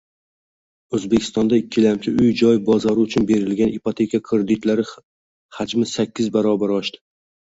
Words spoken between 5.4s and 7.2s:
hajmisakkizbarobar oshdi